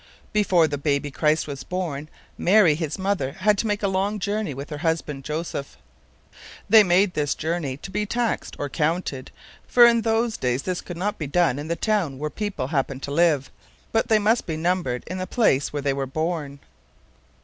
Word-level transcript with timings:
Before 0.33 0.67
the 0.67 0.79
baby 0.79 1.11
Christ 1.11 1.45
was 1.47 1.63
born, 1.63 2.09
Mary, 2.35 2.73
His 2.73 2.97
mother, 2.97 3.33
had 3.33 3.55
to 3.59 3.67
make 3.67 3.83
a 3.83 3.87
long 3.87 4.17
journey 4.17 4.51
with 4.51 4.71
her 4.71 4.79
husband, 4.79 5.23
Joseph. 5.23 5.77
They 6.67 6.81
made 6.81 7.13
this 7.13 7.35
journey 7.35 7.77
to 7.77 7.91
be 7.91 8.07
taxed 8.07 8.55
or 8.57 8.67
counted; 8.67 9.29
for 9.67 9.85
in 9.85 10.01
those 10.01 10.37
days 10.37 10.63
this 10.63 10.81
could 10.81 10.97
not 10.97 11.19
be 11.19 11.27
done 11.27 11.59
in 11.59 11.67
the 11.67 11.75
town 11.75 12.17
where 12.17 12.31
people 12.31 12.65
happened 12.69 13.03
to 13.03 13.11
live, 13.11 13.51
but 13.91 14.07
they 14.07 14.17
must 14.17 14.47
be 14.47 14.57
numbered 14.57 15.03
in 15.05 15.19
the 15.19 15.27
place 15.27 15.71
where 15.71 15.83
they 15.83 15.93
were 15.93 16.07
born. 16.07 16.61